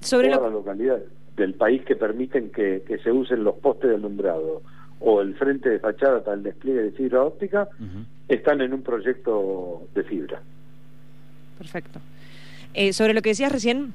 Sobre 0.00 0.28
todas 0.28 0.44
las 0.44 0.52
localidades 0.52 1.04
del 1.36 1.54
país 1.54 1.84
que 1.84 1.96
permiten 1.96 2.50
que, 2.50 2.82
se 3.02 3.12
usen 3.12 3.44
los 3.44 3.56
postes 3.56 3.90
de 3.90 3.96
alumbrado 3.96 4.62
o 5.00 5.20
el 5.20 5.34
frente 5.36 5.70
de 5.70 5.78
fachada 5.78 6.22
para 6.22 6.36
el 6.36 6.42
despliegue 6.42 6.82
de 6.82 6.90
fibra 6.92 7.22
óptica, 7.22 7.68
están 8.28 8.60
en 8.60 8.74
un 8.74 8.82
proyecto 8.82 9.82
de 9.94 10.04
fibra. 10.04 10.42
Perfecto. 11.56 12.00
Eh, 12.74 12.92
sobre 12.92 13.14
lo 13.14 13.22
que 13.22 13.30
decías 13.30 13.50
recién, 13.50 13.92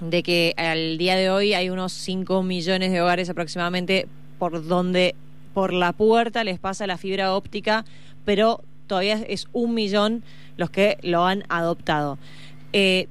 de 0.00 0.22
que 0.22 0.54
al 0.56 0.98
día 0.98 1.16
de 1.16 1.30
hoy 1.30 1.54
hay 1.54 1.70
unos 1.70 1.92
5 1.92 2.42
millones 2.42 2.92
de 2.92 3.00
hogares 3.00 3.28
aproximadamente 3.28 4.08
por 4.38 4.66
donde 4.66 5.14
por 5.54 5.72
la 5.72 5.92
puerta 5.92 6.44
les 6.44 6.58
pasa 6.58 6.86
la 6.86 6.98
fibra 6.98 7.34
óptica, 7.34 7.84
pero 8.24 8.60
todavía 8.86 9.14
es 9.28 9.48
un 9.52 9.74
millón 9.74 10.22
los 10.56 10.70
que 10.70 10.98
lo 11.02 11.24
han 11.24 11.44
adoptado. 11.48 12.18
Eh, 12.72 13.08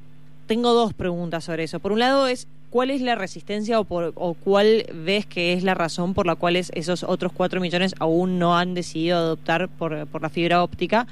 tengo 0.48 0.74
dos 0.74 0.94
preguntas 0.94 1.44
sobre 1.44 1.63
eso. 1.63 1.80
Por 1.80 1.92
un 1.92 2.00
lado 2.00 2.27
es 2.27 2.48
¿cuál 2.70 2.92
es 2.92 3.01
la 3.01 3.15
resistencia 3.15 3.80
o, 3.80 3.86
por, 3.86 4.13
o 4.15 4.34
cuál 4.34 4.86
ves 4.94 5.25
que 5.25 5.54
es 5.54 5.63
la 5.63 5.74
razón 5.74 6.13
por 6.13 6.27
la 6.27 6.36
cual 6.36 6.56
esos 6.56 7.04
otros 7.04 7.32
4 7.34 7.62
millones 7.62 7.96
aún 8.00 8.38
no 8.38 8.58
han 8.58 8.74
decidido 8.74 9.18
adoptar 9.18 9.70
por, 9.70 10.06
por 10.08 10.22
la 10.22 10.30
fibra 10.30 10.62
óptica? 10.62 11.08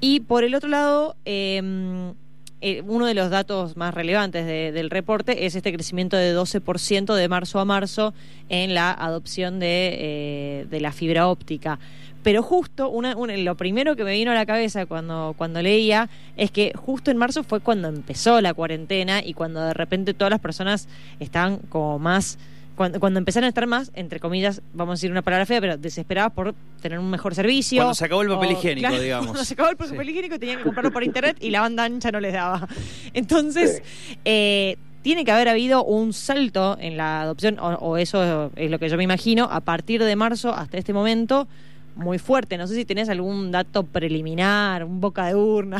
Y 0.00 0.20
por 0.20 0.44
el 0.44 0.54
otro 0.54 0.68
lado, 0.68 1.16
eh, 1.24 2.12
eh, 2.60 2.82
uno 2.86 3.06
de 3.06 3.14
los 3.14 3.30
datos 3.30 3.76
más 3.76 3.94
relevantes 3.94 4.46
del 4.46 4.90
reporte 4.90 5.46
es 5.46 5.54
este 5.54 5.72
crecimiento 5.72 6.16
de 6.16 6.36
12% 6.36 7.14
de 7.14 7.28
marzo 7.28 7.60
a 7.60 7.64
marzo 7.64 8.14
en 8.48 8.74
la 8.74 8.90
adopción 8.90 9.60
de, 9.60 9.96
eh, 9.98 10.66
de 10.68 10.80
la 10.80 10.92
fibra 10.92 11.28
óptica. 11.28 11.78
Pero 12.22 12.42
justo, 12.42 12.92
lo 13.00 13.54
primero 13.56 13.94
que 13.96 14.04
me 14.04 14.12
vino 14.12 14.32
a 14.32 14.34
la 14.34 14.44
cabeza 14.44 14.86
cuando, 14.86 15.34
cuando 15.38 15.62
leía 15.62 16.10
es 16.36 16.50
que 16.50 16.72
justo 16.74 17.10
en 17.10 17.16
marzo 17.16 17.44
fue 17.44 17.60
cuando 17.60 17.88
empezó 17.88 18.40
la 18.40 18.54
cuarentena 18.54 19.24
y 19.24 19.34
cuando 19.34 19.60
de 19.60 19.72
repente 19.72 20.14
todas 20.14 20.30
las 20.30 20.40
personas 20.40 20.88
estaban 21.20 21.58
como 21.68 21.98
más 21.98 22.38
cuando, 22.78 23.18
empezaron 23.18 23.46
a 23.46 23.48
estar 23.48 23.66
más, 23.66 23.90
entre 23.94 24.20
comillas, 24.20 24.62
vamos 24.72 24.92
a 24.92 24.94
decir 24.94 25.10
una 25.10 25.22
palabra 25.22 25.46
fea, 25.46 25.60
pero 25.60 25.76
desesperadas 25.76 26.32
por 26.32 26.54
tener 26.80 27.00
un 27.00 27.10
mejor 27.10 27.34
servicio. 27.34 27.78
Cuando 27.82 27.94
se 27.94 28.04
acabó 28.04 28.22
el 28.22 28.28
papel 28.28 28.52
higiénico, 28.52 28.98
digamos. 28.98 29.26
Cuando 29.26 29.44
se 29.44 29.54
acabó 29.54 29.70
el 29.70 29.76
papel 29.76 30.08
higiénico 30.08 30.38
tenían 30.38 30.58
que 30.58 30.64
comprarlo 30.64 30.92
por 30.92 31.02
internet 31.02 31.36
y 31.40 31.50
la 31.50 31.60
banda 31.60 31.82
ancha 31.82 32.12
no 32.12 32.20
les 32.20 32.32
daba. 32.32 32.68
Entonces, 33.14 33.82
eh, 34.24 34.76
tiene 35.02 35.24
que 35.24 35.32
haber 35.32 35.48
habido 35.48 35.82
un 35.82 36.12
salto 36.12 36.76
en 36.78 36.96
la 36.96 37.22
adopción, 37.22 37.56
o, 37.58 37.96
eso 37.96 38.52
es 38.54 38.70
lo 38.70 38.78
que 38.78 38.88
yo 38.88 38.96
me 38.96 39.04
imagino, 39.04 39.48
a 39.50 39.60
partir 39.60 40.04
de 40.04 40.14
marzo 40.14 40.54
hasta 40.54 40.78
este 40.78 40.92
momento 40.92 41.48
muy 41.96 42.18
fuerte. 42.20 42.56
No 42.58 42.68
sé 42.68 42.76
si 42.76 42.84
tenés 42.84 43.08
algún 43.08 43.50
dato 43.50 43.82
preliminar, 43.82 44.84
un 44.84 45.00
boca 45.00 45.26
de 45.26 45.34
urna, 45.34 45.78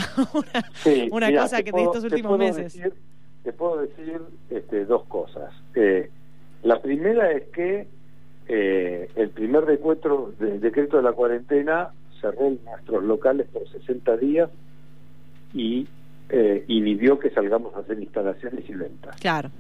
una, 1.13 1.33
cosa 1.41 1.63
que 1.63 1.71
de 1.71 1.85
estos 1.85 2.03
últimos 2.03 2.37
meses. 2.37 2.77
te 3.45 3.53
puedo 3.53 3.83
decir 3.83 4.21
este, 4.51 4.85
dos 4.85 5.05
cosas. 5.05 5.55
Eh, 5.77 6.11
la 6.63 6.81
primera 6.81 7.31
es 7.33 7.45
que 7.49 7.87
eh, 8.49 9.09
el 9.15 9.31
primer 9.31 9.67
decreto, 9.67 10.33
de, 10.39 10.59
decreto 10.59 10.97
de 10.97 11.03
la 11.03 11.13
cuarentena 11.13 11.91
cerró 12.21 12.51
nuestros 12.51 13.05
locales 13.05 13.47
por 13.53 13.69
60 13.69 14.17
días 14.17 14.51
y 15.53 15.87
eh, 16.31 16.65
inhibió 16.67 17.19
que 17.19 17.31
salgamos 17.31 17.75
a 17.75 17.81
hacer 17.81 18.01
instalaciones 18.01 18.69
y 18.69 18.75
ventas. 18.75 19.17
Claro. 19.21 19.51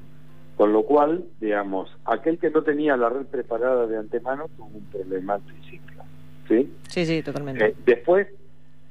Con 0.57 0.73
lo 0.73 0.83
cual, 0.83 1.25
digamos, 1.41 1.89
aquel 2.05 2.39
que 2.39 2.51
no 2.51 2.63
tenía 2.63 2.97
la 2.97 3.09
red 3.11 3.27
preparada 3.27 3.87
de 3.87 3.97
antemano 3.97 4.47
tuvo 4.57 4.67
un 4.67 4.85
problema 4.87 5.35
al 5.35 5.43
principio. 5.43 6.03
¿Sí? 6.49 6.73
Sí, 6.89 7.05
sí, 7.05 7.23
totalmente. 7.23 7.65
Eh, 7.65 7.75
después, 7.85 8.27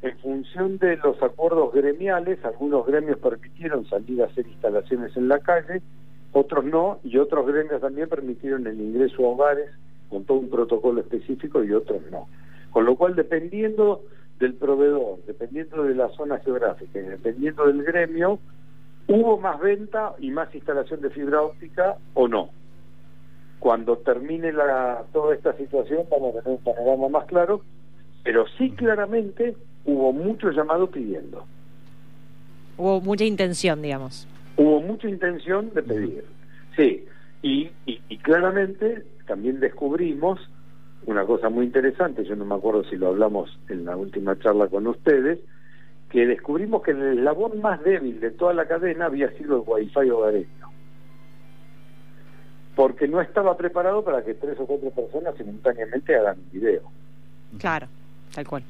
en 0.01 0.17
función 0.19 0.77
de 0.77 0.95
los 0.97 1.21
acuerdos 1.21 1.73
gremiales, 1.73 2.43
algunos 2.45 2.85
gremios 2.85 3.17
permitieron 3.17 3.85
salir 3.89 4.21
a 4.21 4.25
hacer 4.25 4.47
instalaciones 4.47 5.17
en 5.17 5.27
la 5.27 5.39
calle 5.39 5.81
otros 6.31 6.65
no, 6.65 6.99
y 7.03 7.17
otros 7.17 7.45
gremios 7.47 7.81
también 7.81 8.09
permitieron 8.09 8.67
el 8.67 8.79
ingreso 8.79 9.25
a 9.25 9.29
hogares 9.29 9.69
con 10.09 10.23
todo 10.25 10.39
un 10.39 10.49
protocolo 10.49 11.01
específico 11.01 11.63
y 11.63 11.71
otros 11.73 12.01
no. 12.11 12.27
Con 12.71 12.85
lo 12.85 12.95
cual, 12.95 13.15
dependiendo 13.15 14.03
del 14.39 14.53
proveedor, 14.53 15.19
dependiendo 15.25 15.83
de 15.83 15.95
la 15.95 16.09
zona 16.09 16.37
geográfica 16.39 16.99
y 16.99 17.03
dependiendo 17.03 17.65
del 17.65 17.83
gremio, 17.83 18.39
hubo 19.07 19.39
más 19.39 19.59
venta 19.59 20.13
y 20.19 20.31
más 20.31 20.53
instalación 20.53 21.01
de 21.01 21.09
fibra 21.09 21.41
óptica 21.41 21.97
o 22.13 22.27
no. 22.27 22.49
Cuando 23.59 23.97
termine 23.97 24.51
la, 24.51 25.03
toda 25.11 25.33
esta 25.33 25.53
situación 25.53 26.03
vamos 26.11 26.35
a 26.35 26.41
tener 26.41 26.59
un 26.59 26.63
panorama 26.63 27.09
más 27.09 27.25
claro, 27.25 27.61
pero 28.23 28.45
sí 28.57 28.71
claramente 28.71 29.55
hubo 29.85 30.13
mucho 30.13 30.51
llamado 30.51 30.87
pidiendo. 30.87 31.45
Hubo 32.77 33.01
mucha 33.01 33.23
intención, 33.23 33.81
digamos 33.81 34.27
mucha 34.87 35.07
intención 35.07 35.71
de 35.73 35.83
pedir. 35.83 36.25
Sí, 36.75 37.05
y, 37.41 37.69
y, 37.85 38.17
claramente 38.17 39.03
también 39.25 39.59
descubrimos 39.59 40.39
una 41.05 41.25
cosa 41.25 41.49
muy 41.49 41.65
interesante, 41.65 42.23
yo 42.25 42.35
no 42.35 42.45
me 42.45 42.55
acuerdo 42.55 42.83
si 42.85 42.97
lo 42.97 43.07
hablamos 43.07 43.57
en 43.69 43.85
la 43.85 43.95
última 43.95 44.37
charla 44.39 44.67
con 44.67 44.87
ustedes, 44.87 45.39
que 46.09 46.25
descubrimos 46.25 46.81
que 46.83 46.91
el 46.91 47.19
eslabón 47.19 47.61
más 47.61 47.83
débil 47.83 48.19
de 48.19 48.31
toda 48.31 48.53
la 48.53 48.67
cadena 48.67 49.05
había 49.05 49.29
sido 49.31 49.57
el 49.57 49.63
wifi 49.65 50.09
hogareño. 50.09 50.47
Porque 52.75 53.07
no 53.07 53.21
estaba 53.21 53.57
preparado 53.57 54.03
para 54.03 54.23
que 54.23 54.33
tres 54.33 54.59
o 54.59 54.65
cuatro 54.65 54.91
personas 54.91 55.35
simultáneamente 55.35 56.15
hagan 56.15 56.37
video. 56.51 56.83
Claro, 57.57 57.87
tal 58.33 58.47
cual. 58.47 58.63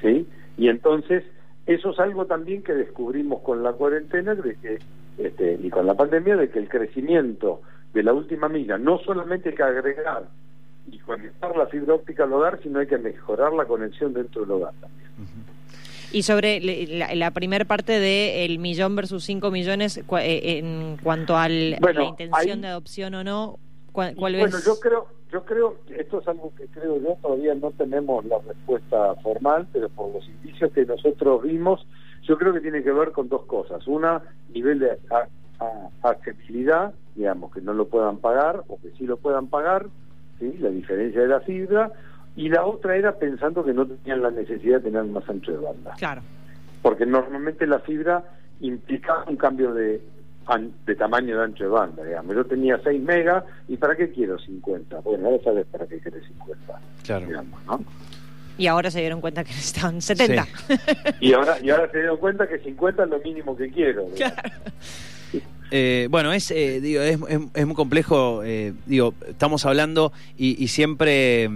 ¿Sí? 0.00 0.26
Y 0.56 0.68
entonces, 0.68 1.24
eso 1.66 1.90
es 1.90 1.98
algo 1.98 2.26
también 2.26 2.62
que 2.62 2.74
descubrimos 2.74 3.40
con 3.42 3.62
la 3.62 3.72
cuarentena, 3.72 4.34
de 4.34 4.54
que 4.56 4.78
este, 5.18 5.58
y 5.62 5.70
con 5.70 5.86
la 5.86 5.94
pandemia 5.94 6.36
de 6.36 6.50
que 6.50 6.58
el 6.58 6.68
crecimiento 6.68 7.62
de 7.92 8.02
la 8.02 8.12
última 8.12 8.48
milla 8.48 8.78
no 8.78 8.98
solamente 8.98 9.50
hay 9.50 9.54
que 9.54 9.62
agregar 9.62 10.24
y 10.90 10.98
conectar 10.98 11.56
la 11.56 11.66
fibra 11.66 11.94
óptica 11.94 12.24
al 12.24 12.32
hogar, 12.32 12.60
sino 12.62 12.78
hay 12.78 12.86
que 12.86 12.98
mejorar 12.98 13.52
la 13.52 13.64
conexión 13.64 14.12
dentro 14.14 14.42
del 14.42 14.52
hogar 14.52 14.74
también. 14.80 15.10
Y 16.12 16.22
sobre 16.22 16.60
la, 16.60 17.30
primera 17.30 17.64
parte 17.64 18.00
de 18.00 18.44
el 18.44 18.58
millón 18.58 18.96
versus 18.96 19.24
cinco 19.24 19.50
millones, 19.50 19.98
eh, 19.98 20.58
en 20.58 20.96
cuanto 21.02 21.36
a 21.36 21.48
la 21.48 22.02
intención 22.02 22.60
de 22.60 22.68
adopción 22.68 23.14
o 23.14 23.22
no, 23.22 23.58
¿cuál, 23.92 24.16
cuál 24.16 24.36
bueno, 24.36 24.58
yo 24.64 24.80
creo, 24.80 25.06
yo 25.32 25.44
creo, 25.44 25.76
esto 25.96 26.20
es 26.20 26.26
algo 26.26 26.52
que 26.56 26.66
creo 26.66 27.00
yo, 27.00 27.16
todavía 27.22 27.54
no 27.54 27.70
tenemos 27.72 28.24
la 28.24 28.38
respuesta 28.40 29.14
formal, 29.22 29.68
pero 29.72 29.88
por 29.90 30.12
los 30.12 30.26
indicios 30.26 30.72
que 30.72 30.84
nosotros 30.84 31.42
vimos, 31.42 31.86
yo 32.30 32.38
creo 32.38 32.52
que 32.52 32.60
tiene 32.60 32.84
que 32.84 32.92
ver 32.92 33.10
con 33.10 33.28
dos 33.28 33.44
cosas. 33.46 33.84
Una, 33.88 34.22
nivel 34.54 34.78
de 34.78 34.96
accesibilidad, 36.00 36.94
digamos, 37.16 37.52
que 37.52 37.60
no 37.60 37.72
lo 37.74 37.88
puedan 37.88 38.18
pagar 38.18 38.62
o 38.68 38.80
que 38.80 38.90
sí 38.96 39.04
lo 39.04 39.16
puedan 39.16 39.48
pagar, 39.48 39.86
¿sí? 40.38 40.56
la 40.60 40.68
diferencia 40.70 41.22
de 41.22 41.26
la 41.26 41.40
fibra. 41.40 41.90
Y 42.36 42.48
la 42.48 42.64
otra 42.64 42.94
era 42.94 43.18
pensando 43.18 43.64
que 43.64 43.74
no 43.74 43.84
tenían 43.84 44.22
la 44.22 44.30
necesidad 44.30 44.76
de 44.76 44.90
tener 44.90 45.02
más 45.06 45.28
ancho 45.28 45.50
de 45.50 45.58
banda. 45.58 45.94
Claro. 45.98 46.22
Porque 46.82 47.04
normalmente 47.04 47.66
la 47.66 47.80
fibra 47.80 48.22
implicaba 48.60 49.24
un 49.26 49.34
cambio 49.34 49.74
de, 49.74 50.00
de 50.86 50.94
tamaño 50.94 51.36
de 51.36 51.42
ancho 51.42 51.64
de 51.64 51.70
banda, 51.70 52.04
digamos. 52.04 52.36
Yo 52.36 52.44
tenía 52.44 52.78
6 52.80 53.02
megas 53.02 53.42
y 53.66 53.76
¿para 53.76 53.96
qué 53.96 54.12
quiero 54.12 54.38
50? 54.38 55.00
Bueno, 55.00 55.26
ahora 55.26 55.42
sabes 55.42 55.66
para 55.66 55.84
qué 55.88 55.98
quieres 55.98 56.24
50. 56.28 56.80
Claro. 57.02 57.26
Digamos, 57.26 57.66
¿no? 57.66 57.80
Y 58.60 58.66
ahora 58.66 58.90
se 58.90 59.00
dieron 59.00 59.22
cuenta 59.22 59.42
que 59.42 59.52
necesitaban 59.52 60.02
70. 60.02 60.46
y, 61.20 61.32
ahora, 61.32 61.56
y 61.62 61.70
ahora 61.70 61.90
se 61.90 61.96
dieron 61.96 62.18
cuenta 62.18 62.46
que 62.46 62.58
50 62.58 63.04
es 63.04 63.08
lo 63.08 63.18
mínimo 63.20 63.56
que 63.56 63.70
quiero. 63.70 64.06
Eh, 65.70 66.08
bueno, 66.10 66.30
es, 66.32 66.50
eh, 66.50 66.80
digo, 66.80 67.00
es, 67.00 67.18
es, 67.54 67.66
muy 67.66 67.74
complejo. 67.74 68.42
Eh, 68.44 68.74
digo, 68.84 69.14
estamos 69.26 69.64
hablando 69.64 70.12
y, 70.36 70.68
siempre 70.68 71.48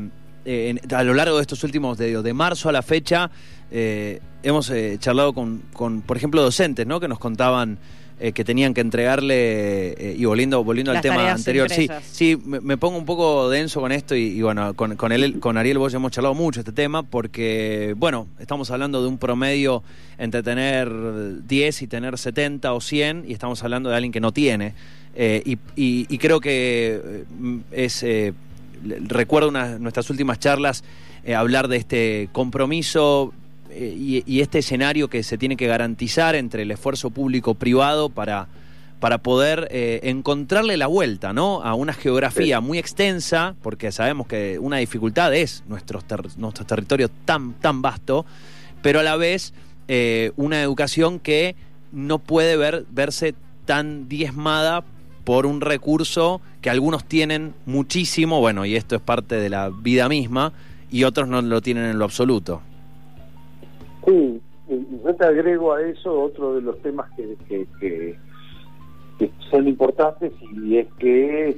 a 0.92 1.02
lo 1.02 1.12
largo 1.12 1.36
de 1.36 1.42
estos 1.42 1.62
últimos, 1.62 1.98
de, 1.98 2.22
de 2.22 2.32
marzo 2.32 2.70
a 2.70 2.72
la 2.72 2.80
fecha, 2.80 3.30
hemos 3.70 4.72
charlado 4.98 5.34
con, 5.34 5.62
con, 5.74 6.00
por 6.00 6.16
ejemplo, 6.16 6.40
docentes, 6.40 6.86
¿no? 6.86 7.00
Que 7.00 7.08
nos 7.08 7.18
contaban 7.18 7.76
eh, 8.20 8.30
que 8.30 8.44
tenían 8.44 8.74
que 8.74 8.80
entregarle, 8.80 9.92
eh, 9.92 10.14
y 10.16 10.24
volviendo, 10.24 10.62
volviendo 10.62 10.92
al 10.92 11.00
tema 11.00 11.32
anterior, 11.32 11.68
sí, 11.68 11.88
sí 12.12 12.38
me, 12.44 12.76
pongo 12.76 12.96
un 12.96 13.04
poco 13.04 13.50
denso 13.50 13.80
con 13.80 13.90
esto 13.90 14.14
y, 14.14 14.40
bueno, 14.40 14.74
con, 14.74 14.94
con, 14.94 15.10
él, 15.10 15.40
con 15.40 15.58
Ariel 15.58 15.78
vos 15.78 15.90
ya 15.90 15.96
hemos 15.96 16.12
charlado 16.12 16.34
mucho 16.34 16.60
este 16.60 16.70
tema 16.70 17.02
porque, 17.02 17.92
bueno, 17.96 18.28
estamos 18.38 18.70
hablando 18.70 19.02
de 19.02 19.08
un 19.08 19.18
promedio 19.18 19.82
entre 20.16 20.44
tener 20.44 20.92
10 21.44 21.82
y 21.82 21.86
tener 21.88 22.16
70 22.16 22.72
o 22.72 22.80
100 22.80 23.24
y 23.26 23.32
estamos 23.32 23.62
hablando 23.64 23.90
de 23.90 23.96
alguien 23.96 24.12
que 24.12 24.20
no 24.20 24.32
tiene. 24.32 24.74
Eh, 25.16 25.42
y, 25.44 25.58
y, 25.76 26.18
creo 26.18 26.40
que 26.40 27.24
es, 27.72 28.06
recuerdo 29.08 29.48
una, 29.48 29.78
nuestras 29.80 30.08
últimas 30.08 30.38
charlas, 30.38 30.84
hablar 31.34 31.66
de 31.66 31.78
este 31.78 32.28
compromiso 32.30 33.32
eh, 33.74 34.22
y, 34.26 34.40
este 34.40 34.60
escenario 34.60 35.08
que 35.08 35.22
se 35.22 35.36
tiene 35.36 35.56
que 35.56 35.66
garantizar 35.66 36.34
entre 36.34 36.62
el 36.62 36.70
esfuerzo 36.70 37.10
público-privado 37.10 38.08
para, 38.08 38.46
para 39.00 39.18
poder 39.18 39.68
eh, 39.70 40.00
encontrarle 40.04 40.76
la 40.76 40.86
vuelta 40.86 41.32
¿no? 41.32 41.62
a 41.62 41.74
una 41.74 41.92
geografía 41.92 42.60
muy 42.60 42.78
extensa, 42.78 43.56
porque 43.62 43.90
sabemos 43.90 44.26
que 44.26 44.58
una 44.58 44.76
dificultad 44.76 45.34
es 45.34 45.64
nuestro, 45.66 46.00
nuestro 46.36 46.64
territorio 46.64 47.10
tan, 47.24 47.54
tan 47.54 47.82
vasto, 47.82 48.24
pero 48.80 49.00
a 49.00 49.02
la 49.02 49.16
vez 49.16 49.52
eh, 49.88 50.32
una 50.36 50.62
educación 50.62 51.18
que 51.18 51.56
no 51.92 52.18
puede 52.18 52.56
ver, 52.56 52.86
verse 52.90 53.34
tan 53.64 54.08
diezmada 54.08 54.84
por 55.24 55.46
un 55.46 55.60
recurso 55.60 56.40
que 56.60 56.70
algunos 56.70 57.04
tienen 57.04 57.54
muchísimo, 57.66 58.40
bueno, 58.40 58.64
y 58.66 58.76
esto 58.76 58.94
es 58.94 59.02
parte 59.02 59.36
de 59.36 59.50
la 59.50 59.70
vida 59.70 60.08
misma, 60.08 60.52
y 60.90 61.04
otros 61.04 61.28
no 61.28 61.42
lo 61.42 61.60
tienen 61.60 61.86
en 61.86 61.98
lo 61.98 62.04
absoluto. 62.04 62.62
Sí, 64.06 64.40
y 64.68 64.86
yo 65.04 65.14
te 65.14 65.24
agrego 65.24 65.74
a 65.74 65.82
eso 65.82 66.22
otro 66.22 66.54
de 66.54 66.62
los 66.62 66.78
temas 66.80 67.10
que, 67.16 67.36
que, 67.80 68.16
son 69.50 69.68
importantes 69.68 70.32
y 70.40 70.78
es 70.78 70.88
que 70.98 71.56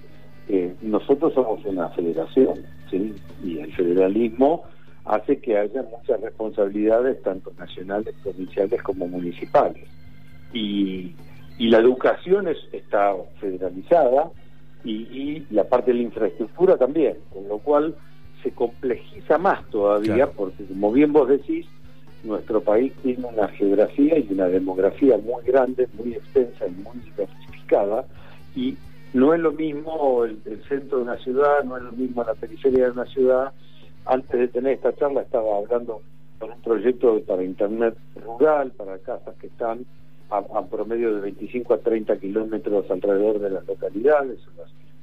eh, 0.49 0.75
nosotros 0.83 1.33
somos 1.35 1.65
una 1.65 1.89
federación, 1.91 2.55
¿sí? 2.91 3.15
Y 3.43 3.59
el 3.59 3.73
federalismo 3.75 4.65
hace 5.05 5.41
que 5.41 5.57
haya 5.57 5.83
muchas 5.83 6.21
responsabilidades, 6.21 7.23
tanto 7.23 7.53
nacionales, 7.59 8.15
provinciales 8.23 8.83
como 8.83 9.07
municipales. 9.09 9.89
Y, 10.53 11.15
y 11.59 11.69
la 11.69 11.79
educación 11.79 12.49
es, 12.49 12.59
está 12.73 13.15
federalizada 13.41 14.31
y, 14.85 15.45
la 15.51 15.65
parte 15.65 15.93
de 15.93 15.99
la 15.99 16.05
infraestructura 16.05 16.77
también, 16.77 17.17
con 17.33 17.49
lo 17.49 17.59
cual 17.59 17.95
se 18.43 18.53
complejiza 18.53 19.39
más 19.39 19.65
todavía, 19.71 20.31
porque 20.31 20.65
como 20.65 20.93
bien 20.93 21.13
vos 21.13 21.29
decís, 21.29 21.67
nuestro 22.25 22.61
país 22.61 22.93
tiene 23.03 23.27
una 23.27 23.49
geografía 23.49 24.19
y 24.19 24.29
una 24.31 24.47
demografía 24.47 25.17
muy 25.19 25.45
grande, 25.45 25.89
muy 25.99 26.15
extensa 26.15 26.67
y 26.67 26.73
muy 26.73 26.99
diversificada, 27.05 28.05
y 28.55 28.77
no 29.13 29.33
es 29.33 29.41
lo 29.41 29.53
mismo 29.53 30.25
el, 30.25 30.41
centro 30.69 30.99
de 30.99 31.05
una 31.05 31.17
ciudad, 31.19 31.65
no 31.65 31.77
es 31.77 31.85
lo 31.85 31.93
mismo 31.93 32.23
la 32.25 32.35
periferia 32.35 32.85
de 32.85 32.91
una 32.91 33.07
ciudad. 33.07 33.53
Antes 34.05 34.39
de 34.39 34.49
tener 34.49 34.75
esta 34.75 34.95
charla 34.95 35.23
estaba 35.23 35.57
hablando 35.57 36.03
con 36.39 36.53
un 36.53 36.61
proyecto 36.61 37.21
para 37.23 37.43
Internet 37.43 37.97
rural, 38.25 38.73
para 38.73 38.99
casas 38.99 39.35
que 39.41 39.47
están 39.47 39.87
a, 40.31 40.63
promedio 40.67 41.15
de 41.15 41.21
25 41.21 41.75
a 41.75 41.79
30 41.79 42.19
kilómetros 42.19 42.91
alrededor 42.91 43.39
de 43.39 43.51
las 43.51 43.67
localidades 43.67 44.39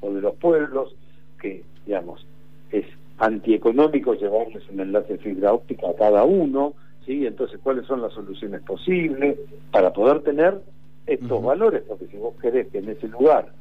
o, 0.01 0.11
de 0.11 0.21
los 0.21 0.35
pueblos, 0.35 0.95
que, 1.41 1.63
digamos, 1.85 2.25
es 2.71 2.85
antieconómico 3.17 4.13
llevarles 4.15 4.63
un 4.69 4.81
enlace 4.81 5.13
de 5.13 5.19
fibra 5.19 5.53
óptica 5.53 5.89
a 5.89 5.95
cada 5.95 6.23
uno, 6.23 6.73
¿sí? 7.05 7.25
Entonces, 7.25 7.59
¿cuáles 7.61 7.85
son 7.85 8.01
las 8.01 8.13
soluciones 8.13 8.61
posibles 8.61 9.37
para 9.71 9.93
poder 9.93 10.21
tener 10.21 10.61
estos 11.05 11.43
valores? 11.43 11.83
Porque 11.87 12.07
si 12.07 12.17
vos 12.17 12.35
querés 12.41 12.67
que 12.67 12.79
en 12.79 12.89
ese 12.89 13.07
lugar 13.07 13.51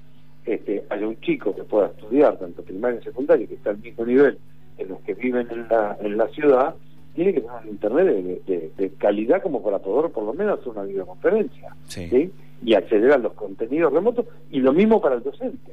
este, 0.44 0.84
haya 0.90 1.06
un 1.06 1.20
chico 1.20 1.54
que 1.54 1.64
pueda 1.64 1.88
estudiar 1.88 2.38
tanto 2.38 2.62
primaria 2.62 3.00
y 3.00 3.04
secundaria, 3.04 3.46
que 3.46 3.54
está 3.54 3.70
al 3.70 3.78
mismo 3.78 4.04
nivel 4.04 4.38
de 4.76 4.84
los 4.86 5.00
que 5.00 5.14
viven 5.14 5.48
en 5.50 5.68
la, 5.68 5.96
en 6.00 6.16
la 6.16 6.28
ciudad, 6.28 6.74
tiene 7.14 7.34
que 7.34 7.40
tener 7.40 7.56
un 7.62 7.68
internet 7.68 8.44
de, 8.46 8.90
calidad 8.98 9.42
como 9.42 9.62
para 9.62 9.78
poder 9.78 10.10
por 10.10 10.24
lo 10.24 10.32
menos 10.32 10.58
hacer 10.58 10.70
una 10.70 10.84
videoconferencia 10.84 11.74
sí. 11.86 12.32
y 12.64 12.74
acceder 12.74 13.12
a 13.12 13.18
los 13.18 13.34
contenidos 13.34 13.92
remotos 13.92 14.26
y 14.50 14.60
lo 14.60 14.72
mismo 14.72 15.00
para 15.00 15.16
el 15.16 15.22
docente 15.22 15.72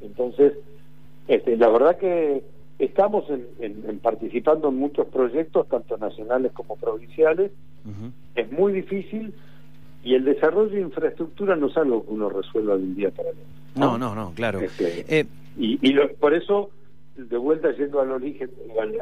entonces 0.00 0.52
este, 1.26 1.56
la 1.56 1.68
verdad 1.68 1.96
que 1.96 2.42
estamos 2.78 3.24
en, 3.30 3.98
participando 4.00 4.68
en 4.68 4.76
muchos 4.76 5.06
proyectos 5.08 5.68
tanto 5.68 5.96
nacionales 5.96 6.52
como 6.52 6.76
provinciales. 6.76 7.50
Es 8.34 8.50
muy 8.50 8.72
difícil 8.72 9.34
y 10.02 10.14
el 10.14 10.24
desarrollo 10.24 10.70
de 10.70 10.80
infraestructura 10.80 11.56
no 11.56 11.66
es 11.66 11.76
algo 11.76 12.04
que 12.04 12.12
uno 12.12 12.28
resuelva 12.30 12.76
de 12.76 12.82
un 12.82 12.94
día 12.94 13.10
para 13.10 13.30
otro 13.30 13.42
no 13.74 13.98
no 13.98 14.14
no, 14.14 14.32
claro. 14.34 14.60
Este, 14.60 15.04
eh, 15.08 15.26
y, 15.58 15.78
y 15.82 15.94
por 16.20 16.34
eso 16.34 16.70
de 17.16 17.36
vuelta 17.36 17.70
yendo 17.76 18.00
al 18.00 18.10
origen, 18.10 18.50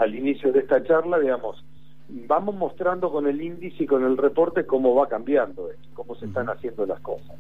al, 0.01 0.15
inicio 0.15 0.53
de 0.53 0.61
esta 0.61 0.83
charla, 0.85 1.19
digamos, 1.19 1.65
vamos 2.09 2.55
mostrando 2.55 3.11
con 3.11 3.27
el 3.27 3.41
índice 3.41 3.85
y 3.85 3.87
con 3.87 4.05
el 4.05 4.17
reporte 4.17 4.67
cómo 4.67 4.95
va 4.95 5.09
cambiando 5.09 5.71
cómo 5.95 6.15
se 6.17 6.27
están 6.27 6.49
haciendo 6.49 6.85
las 6.85 7.01
cosas. 7.01 7.37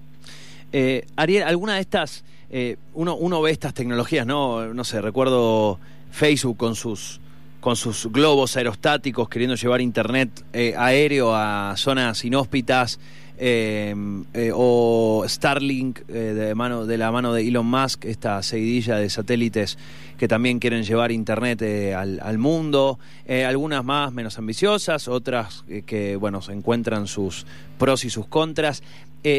Eh, 0.73 1.05
Ariel, 1.17 1.43
alguna 1.43 1.75
de 1.75 1.81
estas, 1.83 2.25
eh, 2.51 2.77
uno, 2.95 3.17
uno 3.17 3.43
ve 3.43 3.51
estas 3.51 3.75
tecnologías, 3.75 4.27
¿no? 4.27 4.73
No 4.73 4.85
sé, 4.85 5.03
recuerdo 5.03 5.79
Facebook 6.12 6.57
con 6.57 6.76
sus 6.76 7.21
con 7.62 7.76
sus 7.76 8.09
globos 8.11 8.57
aerostáticos 8.57 9.28
queriendo 9.28 9.54
llevar 9.54 9.81
internet 9.81 10.45
eh, 10.52 10.75
aéreo 10.76 11.33
a 11.35 11.75
zonas 11.76 12.23
inhóspitas. 12.25 12.99
Eh, 13.45 13.92
eh, 14.35 14.52
o 14.54 15.25
Starlink 15.26 16.07
de, 16.07 16.54
mano, 16.54 16.87
de 16.87 16.97
la 16.99 17.11
mano 17.11 17.33
de 17.33 17.49
Elon 17.49 17.66
Musk, 17.66 18.04
esta 18.04 18.40
seguidilla 18.42 18.97
de 18.97 19.11
satélites 19.11 19.78
que 20.16 20.28
también 20.28 20.61
quieren 20.61 20.85
llevar 20.85 21.11
Internet 21.11 21.62
al, 21.97 22.38
mundo, 22.38 23.00
algunas 23.26 23.85
más 23.85 24.12
menos 24.12 24.38
ambiciosas, 24.38 25.09
otras 25.09 25.64
que 25.87 26.14
bueno 26.14 26.40
se 26.40 26.52
encuentran 26.52 27.09
sus 27.09 27.45
pros 27.78 28.04
y 28.04 28.11
sus 28.11 28.28
contras. 28.28 28.85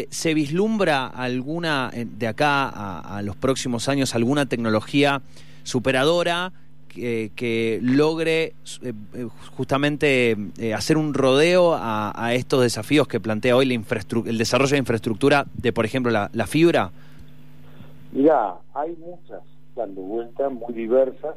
¿Se 0.10 0.34
vislumbra 0.34 1.08
alguna 1.08 1.90
de 1.94 2.28
acá 2.28 2.68
a, 2.68 3.18
a 3.18 3.22
los 3.22 3.38
próximos 3.38 3.88
años 3.88 4.16
alguna 4.16 4.48
tecnología 4.48 5.22
superadora? 5.64 6.52
Que, 6.94 7.80
logre 7.82 8.54
eh, 8.82 8.94
eh, 9.14 9.28
justamente 9.56 10.38
eh, 10.60 10.74
hacer 10.74 10.98
un 10.98 11.14
rodeo 11.14 11.74
a, 11.76 12.34
estos 12.34 12.62
desafíos 12.62 13.08
que 13.08 13.20
plantea 13.20 13.56
hoy 13.56 13.66
la 13.66 13.74
el 13.74 14.38
desarrollo 14.38 14.72
de 14.72 14.78
infraestructura 14.80 15.46
de, 15.56 15.74
por 15.74 15.86
ejemplo, 15.86 16.12
la, 16.12 16.48
fibra? 16.48 16.92
Mira, 18.12 18.56
hay 18.74 18.96
muchas 19.00 19.42
dando 19.76 20.02
vueltas, 20.02 20.52
muy 20.52 20.74
diversas. 20.74 21.36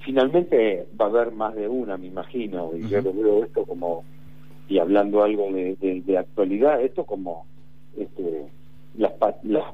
finalmente 0.00 0.86
va 1.00 1.06
a 1.06 1.08
haber 1.08 1.32
más 1.32 1.54
de 1.54 1.68
una, 1.68 1.96
me 1.96 2.06
imagino, 2.06 2.70
y 2.76 2.88
yo 2.88 3.00
lo 3.00 3.12
veo 3.12 3.44
esto 3.44 3.64
como, 3.64 4.04
y 4.68 4.78
hablando 4.78 5.22
algo 5.22 5.48
de, 5.52 6.18
actualidad, 6.18 6.80
esto 6.80 7.04
como 7.04 7.46
este, 7.96 8.46
las, 8.96 9.12
las 9.42 9.64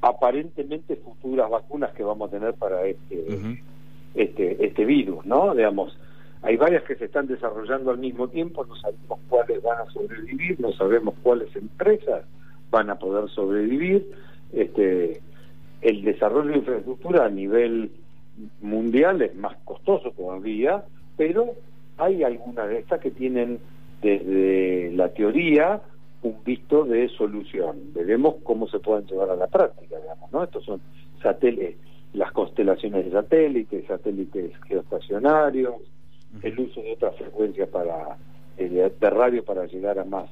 aparentemente 0.00 0.96
futuras 0.96 1.50
vacunas 1.50 1.92
que 1.92 2.02
vamos 2.02 2.28
a 2.28 2.30
tener 2.32 2.54
para 2.54 2.86
este, 2.86 3.26
este, 4.14 4.64
este 4.64 4.84
virus, 4.84 5.24
¿no? 5.26 5.54
Digamos, 5.54 5.96
hay 6.42 6.56
varias 6.56 6.84
que 6.84 6.96
se 6.96 7.04
están 7.04 7.26
desarrollando 7.26 7.90
al 7.90 7.98
mismo 7.98 8.28
tiempo, 8.28 8.64
no 8.64 8.74
sabemos 8.76 9.18
cuáles 9.28 9.62
van 9.62 9.78
a 9.86 9.90
sobrevivir, 9.90 10.58
no 10.58 10.72
sabemos 10.72 11.14
cuáles 11.22 11.54
empresas 11.54 12.24
van 12.70 12.88
a 12.88 12.98
poder 12.98 13.28
sobrevivir. 13.30 14.10
Este, 14.52 15.20
el 15.82 16.02
desarrollo 16.02 16.50
de 16.50 16.58
infraestructura 16.58 17.26
a 17.26 17.30
nivel 17.30 17.90
mundial 18.62 19.20
es 19.20 19.34
más 19.36 19.56
costoso 19.64 20.12
todavía, 20.12 20.84
pero 21.16 21.54
hay 21.98 22.22
algunas 22.22 22.68
de 22.68 22.78
estas 22.78 23.00
que 23.00 23.10
tienen 23.10 23.58
desde 24.00 24.92
la 24.92 25.10
teoría 25.10 25.82
un 26.22 26.44
visto 26.44 26.84
de 26.84 27.08
solución. 27.10 27.92
Veremos 27.94 28.36
cómo 28.42 28.68
se 28.68 28.78
pueden 28.78 29.06
llevar 29.06 29.30
a 29.30 29.36
la 29.36 29.46
práctica, 29.46 29.96
digamos, 29.98 30.30
¿no? 30.32 30.44
Estos 30.44 30.64
son 30.64 30.80
satélites, 31.22 31.76
las 32.12 32.32
constelaciones 32.32 33.06
de 33.06 33.12
satélites, 33.12 33.86
satélites 33.86 34.52
geoestacionarios, 34.66 35.76
el 36.42 36.60
uso 36.60 36.80
de 36.80 36.92
otras 36.92 37.16
frecuencias 37.16 37.68
para 37.68 38.16
eh, 38.56 38.68
de, 38.68 39.10
radio 39.10 39.44
para 39.44 39.66
llegar 39.66 39.98
a 39.98 40.04
más 40.04 40.30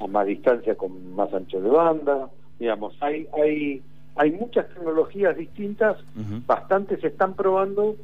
a 0.00 0.06
más 0.06 0.26
distancia 0.26 0.74
con 0.76 1.14
más 1.14 1.32
ancho 1.32 1.60
de 1.60 1.68
banda, 1.68 2.30
digamos, 2.58 2.96
hay 3.00 3.26
hay 3.32 3.82
hay 4.16 4.32
muchas 4.32 4.68
tecnologías 4.68 5.36
distintas, 5.36 5.96
bastantes 6.46 7.00
se 7.00 7.06
están 7.06 7.34
probando, 7.34 7.94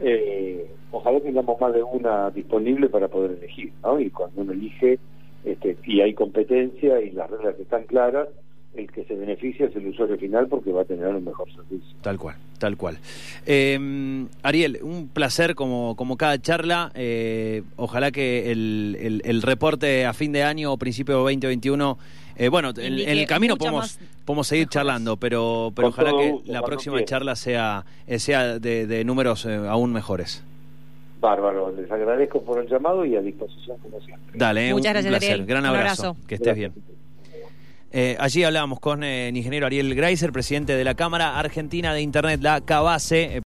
eh, 0.00 0.66
ojalá 0.90 1.20
tengamos 1.20 1.60
más 1.60 1.74
de 1.74 1.82
una 1.82 2.30
disponible 2.30 2.88
para 2.88 3.08
poder 3.08 3.32
elegir, 3.32 3.72
¿no? 3.82 4.00
Y 4.00 4.08
cuando 4.10 4.40
uno 4.40 4.52
elige 4.52 4.98
este, 5.44 5.76
y 5.84 6.00
hay 6.00 6.14
competencia 6.14 7.00
y 7.00 7.10
las 7.10 7.30
reglas 7.30 7.58
están 7.58 7.84
claras, 7.84 8.28
el 8.74 8.90
que 8.90 9.04
se 9.04 9.14
beneficia 9.14 9.66
es 9.66 9.76
el 9.76 9.88
usuario 9.88 10.16
final 10.18 10.46
porque 10.48 10.70
va 10.70 10.82
a 10.82 10.84
tener 10.84 11.08
un 11.08 11.24
mejor 11.24 11.50
servicio. 11.52 11.96
Tal 12.02 12.18
cual, 12.18 12.36
tal 12.58 12.76
cual. 12.76 12.98
Eh, 13.46 14.26
Ariel, 14.42 14.78
un 14.82 15.08
placer 15.08 15.54
como, 15.54 15.96
como 15.96 16.16
cada 16.16 16.40
charla. 16.40 16.92
Eh, 16.94 17.62
ojalá 17.76 18.10
que 18.10 18.52
el, 18.52 19.20
el, 19.24 19.42
reporte 19.42 20.06
a 20.06 20.12
fin 20.12 20.32
de 20.32 20.42
año 20.42 20.72
o 20.72 20.76
principio 20.76 21.14
de 21.14 21.20
2021, 21.20 21.98
eh, 22.36 22.48
bueno, 22.48 22.70
en, 22.76 22.98
el 22.98 23.26
camino 23.26 23.56
podemos, 23.56 23.98
podemos 24.24 24.46
seguir 24.46 24.68
charlando, 24.68 25.16
pero, 25.16 25.72
pero 25.74 25.88
ojalá 25.88 26.12
que 26.12 26.38
la 26.46 26.62
próxima 26.62 27.04
charla 27.04 27.34
sea, 27.36 27.84
sea 28.18 28.58
de, 28.58 28.86
de 28.86 29.04
números 29.04 29.46
aún 29.46 29.92
mejores. 29.92 30.44
Bárbaro, 31.20 31.72
les 31.72 31.90
agradezco 31.90 32.42
por 32.42 32.60
el 32.60 32.68
llamado 32.68 33.04
y 33.04 33.16
a 33.16 33.20
disposición 33.20 33.78
como 33.78 34.00
siempre. 34.00 34.32
Dale, 34.34 34.72
Muchas 34.72 34.86
un, 34.86 34.92
gracias, 34.92 35.18
placer. 35.18 35.46
Gran 35.46 35.66
abrazo. 35.66 36.16
Que 36.26 36.36
estés 36.36 36.54
bien. 36.54 36.72
Eh, 37.90 38.16
allí 38.20 38.44
hablábamos 38.44 38.80
con 38.80 39.02
eh, 39.02 39.28
el 39.28 39.36
ingeniero 39.36 39.66
Ariel 39.66 39.94
Greiser, 39.94 40.30
presidente 40.30 40.76
de 40.76 40.84
la 40.84 40.94
Cámara 40.94 41.38
Argentina 41.38 41.94
de 41.94 42.02
Internet, 42.02 42.40
la 42.42 42.60
CABASE. 42.60 43.30